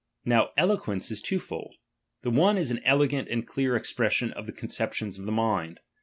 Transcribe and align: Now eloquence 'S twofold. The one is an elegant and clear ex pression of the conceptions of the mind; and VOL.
Now 0.25 0.49
eloquence 0.57 1.11
'S 1.11 1.21
twofold. 1.21 1.75
The 2.23 2.31
one 2.31 2.57
is 2.57 2.71
an 2.71 2.81
elegant 2.83 3.29
and 3.29 3.45
clear 3.45 3.75
ex 3.75 3.93
pression 3.93 4.31
of 4.33 4.47
the 4.47 4.51
conceptions 4.51 5.19
of 5.19 5.25
the 5.27 5.31
mind; 5.31 5.67
and 5.67 5.75
VOL. 5.77 5.83